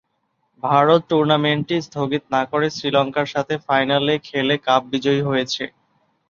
ভারত 0.63 1.01
টুর্নামেন্টটি 1.09 1.75
স্থগিত 1.81 2.23
না 2.35 2.41
করে 2.51 2.67
শ্রীলঙ্কার 2.75 3.27
সাথে 3.33 3.55
ফাইনালে 3.67 4.13
খেলে 4.27 4.55
কাপ 4.65 4.81
বিজয়ী 4.91 5.21
হয়েছে। 5.29 5.63